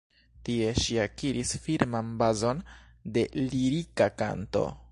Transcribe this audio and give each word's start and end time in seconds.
Tie, 0.47 0.69
ŝi 0.83 0.95
akiris 1.01 1.51
firman 1.65 2.09
bazon 2.21 2.63
de 3.19 3.27
lirika 3.53 4.09
kanto. 4.23 4.65